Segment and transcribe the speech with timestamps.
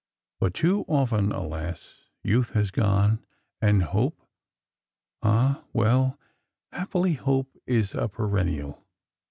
[0.39, 2.05] But too often, alas!
[2.23, 3.23] youth was gone,
[3.61, 4.19] and hope
[5.21, 6.17] —ah, well,
[6.71, 8.83] happily hope is a perennial!